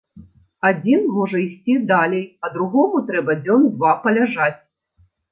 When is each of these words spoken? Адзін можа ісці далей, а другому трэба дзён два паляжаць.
Адзін 0.67 1.01
можа 1.17 1.41
ісці 1.47 1.75
далей, 1.91 2.23
а 2.47 2.49
другому 2.55 3.01
трэба 3.11 3.35
дзён 3.43 3.67
два 3.75 3.91
паляжаць. 4.07 4.57